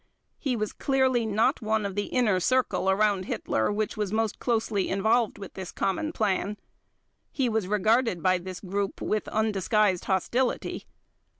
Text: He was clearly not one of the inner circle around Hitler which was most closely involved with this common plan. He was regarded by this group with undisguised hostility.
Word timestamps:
He 0.39 0.55
was 0.55 0.73
clearly 0.73 1.27
not 1.27 1.61
one 1.61 1.85
of 1.85 1.93
the 1.93 2.05
inner 2.07 2.39
circle 2.39 2.89
around 2.89 3.25
Hitler 3.25 3.71
which 3.71 3.95
was 3.95 4.11
most 4.11 4.39
closely 4.39 4.89
involved 4.89 5.37
with 5.37 5.53
this 5.53 5.71
common 5.71 6.11
plan. 6.11 6.57
He 7.31 7.47
was 7.47 7.67
regarded 7.67 8.23
by 8.23 8.39
this 8.39 8.61
group 8.61 8.99
with 8.99 9.27
undisguised 9.27 10.05
hostility. 10.05 10.85